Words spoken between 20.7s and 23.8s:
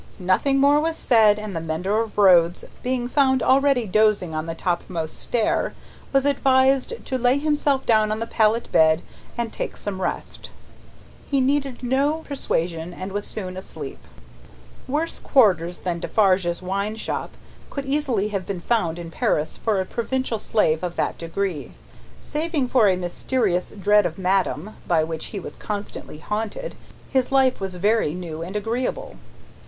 of that degree. Saving for a mysterious